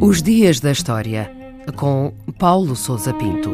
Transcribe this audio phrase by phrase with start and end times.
[0.00, 1.30] Os Dias da História,
[1.76, 3.50] com Paulo Souza Pinto.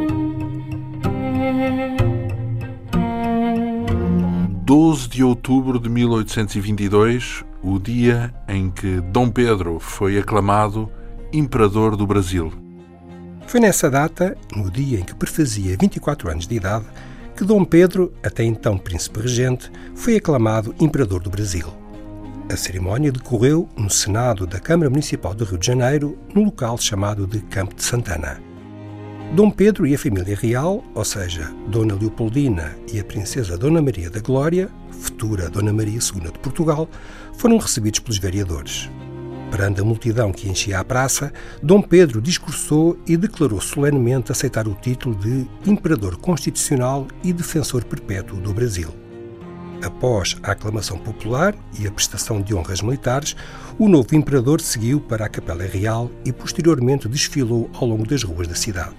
[4.62, 10.90] 12 de outubro de 1822, o dia em que Dom Pedro foi aclamado
[11.32, 12.52] Imperador do Brasil.
[13.46, 16.86] Foi nessa data, no dia em que prefazia 24 anos de idade,
[17.38, 21.68] que Dom Pedro, até então príncipe regente, foi aclamado Imperador do Brasil.
[22.52, 27.28] A cerimónia decorreu no Senado da Câmara Municipal do Rio de Janeiro, no local chamado
[27.28, 28.42] de Campo de Santana.
[29.36, 34.10] Dom Pedro e a família real, ou seja, Dona Leopoldina e a princesa Dona Maria
[34.10, 36.88] da Glória, futura Dona Maria II de Portugal,
[37.34, 38.90] foram recebidos pelos vereadores.
[39.50, 44.74] Perante a multidão que enchia a praça, Dom Pedro discursou e declarou solenemente aceitar o
[44.74, 48.94] título de Imperador Constitucional e Defensor Perpétuo do Brasil.
[49.82, 53.36] Após a aclamação popular e a prestação de honras militares,
[53.78, 58.48] o novo imperador seguiu para a Capela Real e posteriormente desfilou ao longo das ruas
[58.48, 58.96] da cidade.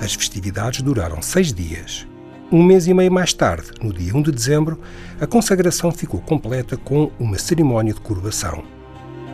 [0.00, 2.06] As festividades duraram seis dias.
[2.52, 4.80] Um mês e meio mais tarde, no dia 1 de dezembro,
[5.20, 8.75] a consagração ficou completa com uma cerimónia de coroação.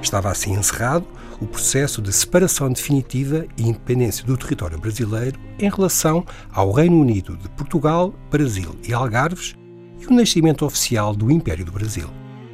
[0.03, 1.07] Estava assim encerrado
[1.41, 7.37] o processo de separação definitiva e independência do território brasileiro em relação ao Reino Unido
[7.37, 9.55] de Portugal, Brasil e Algarves
[10.01, 12.09] e o nascimento oficial do Império do Brasil.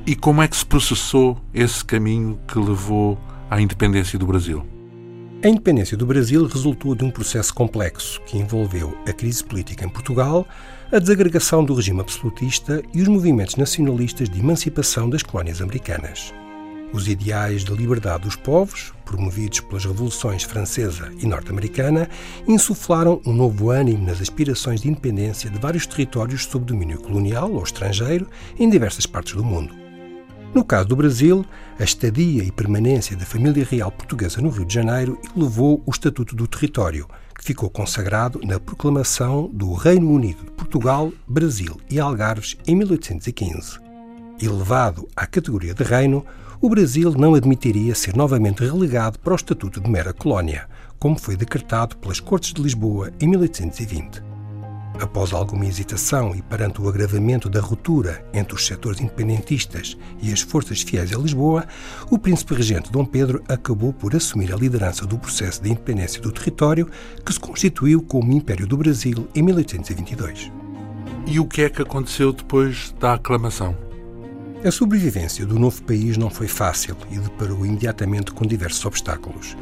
[0.07, 3.19] E como é que se processou esse caminho que levou
[3.51, 4.65] à independência do Brasil?
[5.43, 9.89] A independência do Brasil resultou de um processo complexo que envolveu a crise política em
[9.89, 10.47] Portugal,
[10.91, 16.35] a desagregação do regime absolutista e os movimentos nacionalistas de emancipação das colónias americanas.
[16.93, 22.09] Os ideais da liberdade dos povos, promovidos pelas revoluções francesa e norte-americana,
[22.47, 27.63] insuflaram um novo ânimo nas aspirações de independência de vários territórios sob domínio colonial ou
[27.63, 28.27] estrangeiro
[28.59, 29.75] em diversas partes do mundo.
[30.55, 31.45] No caso do Brasil,
[31.79, 36.35] a estadia e permanência da família real portuguesa no Rio de Janeiro elevou o Estatuto
[36.35, 37.07] do Território,
[37.37, 43.88] que ficou consagrado na proclamação do Reino Unido de Portugal, Brasil e Algarves em 1815.
[44.41, 46.25] Elevado à categoria de reino,
[46.61, 50.69] o Brasil não admitiria ser novamente relegado para o estatuto de mera colónia,
[50.99, 54.23] como foi decretado pelas Cortes de Lisboa em 1820.
[55.01, 60.41] Após alguma hesitação e perante o agravamento da ruptura entre os setores independentistas e as
[60.41, 61.67] forças fiéis a Lisboa,
[62.11, 66.33] o príncipe regente Dom Pedro acabou por assumir a liderança do processo de independência do
[66.33, 66.89] território
[67.25, 70.51] que se constituiu como Império do Brasil em 1822.
[71.27, 73.88] E o que é que aconteceu depois da aclamação?
[74.65, 79.57] A sobrevivência do novo país não foi fácil e deparou imediatamente com diversos obstáculos.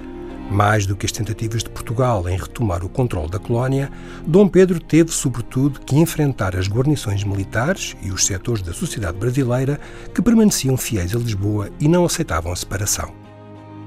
[0.51, 3.91] Mais do que as tentativas de Portugal em retomar o controle da colónia,
[4.27, 9.79] Dom Pedro teve, sobretudo, que enfrentar as guarnições militares e os setores da sociedade brasileira
[10.15, 13.13] que permaneciam fiéis a Lisboa e não aceitavam a separação.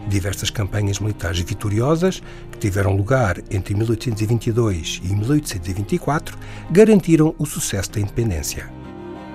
[0.08, 2.22] Diversas campanhas militares vitoriosas,
[2.52, 6.38] que tiveram lugar entre 1822 e 1824,
[6.70, 8.79] garantiram o sucesso da independência.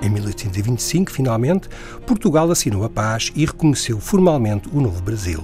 [0.04, 1.66] Em 1825, finalmente,
[2.06, 5.42] Portugal assinou a paz e reconheceu formalmente o novo Brasil.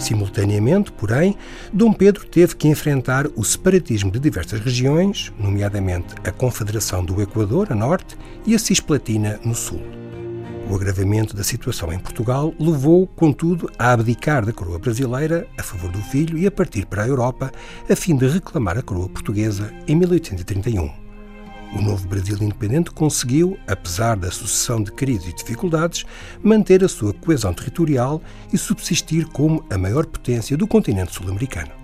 [0.00, 1.36] Simultaneamente, porém,
[1.72, 7.68] Dom Pedro teve que enfrentar o separatismo de diversas regiões, nomeadamente a Confederação do Equador,
[7.70, 9.80] a norte, e a Cisplatina, no sul.
[10.68, 15.92] O agravamento da situação em Portugal levou, contudo, a abdicar da coroa brasileira a favor
[15.92, 17.52] do filho e a partir para a Europa,
[17.88, 21.11] a fim de reclamar a coroa portuguesa em 1831.
[21.74, 26.04] O novo Brasil independente conseguiu, apesar da sucessão de crises e dificuldades,
[26.42, 28.22] manter a sua coesão territorial
[28.52, 31.81] e subsistir como a maior potência do continente sul-americano.